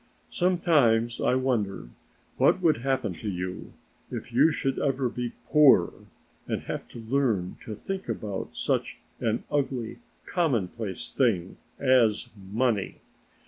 "Sometimes 0.31 1.21
I 1.23 1.35
wonder 1.35 1.89
what 2.37 2.59
would 2.59 2.77
happen 2.77 3.13
to 3.21 3.29
you 3.29 3.73
if 4.09 4.33
you 4.33 4.51
should 4.51 4.79
ever 4.79 5.09
be 5.09 5.33
poor 5.45 5.93
and 6.47 6.63
have 6.63 6.87
to 6.87 6.99
learn 6.99 7.57
to 7.65 7.75
think 7.75 8.09
about 8.09 8.57
such 8.57 8.97
an 9.19 9.43
ugly, 9.51 9.99
commonplace 10.25 11.11
thing 11.11 11.57
as 11.79 12.31
money. 12.51 12.95